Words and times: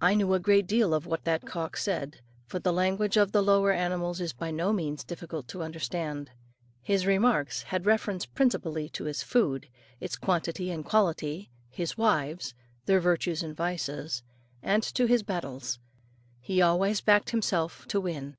I 0.00 0.14
knew 0.16 0.34
a 0.34 0.40
great 0.40 0.66
deal 0.66 0.92
of 0.92 1.06
what 1.06 1.22
that 1.22 1.46
cock 1.46 1.76
said, 1.76 2.20
for 2.48 2.58
the 2.58 2.72
language 2.72 3.16
of 3.16 3.30
the 3.30 3.44
lower 3.44 3.70
animals 3.70 4.20
is 4.20 4.32
by 4.32 4.50
no 4.50 4.72
means 4.72 5.04
difficult 5.04 5.46
to 5.50 5.62
understand. 5.62 6.32
His 6.82 7.06
remarks 7.06 7.62
had 7.62 7.86
reference 7.86 8.26
principally 8.26 8.88
to 8.88 9.04
his 9.04 9.22
food, 9.22 9.68
its 10.00 10.16
quantity 10.16 10.72
and 10.72 10.84
quality, 10.84 11.52
his 11.70 11.96
wives 11.96 12.54
their 12.86 12.98
virtues 12.98 13.40
and 13.44 13.56
vices, 13.56 14.24
and 14.64 14.82
to 14.82 15.06
his 15.06 15.22
battles. 15.22 15.78
He 16.40 16.60
always 16.60 17.00
backed 17.00 17.30
himself 17.30 17.86
to 17.86 18.00
win. 18.00 18.34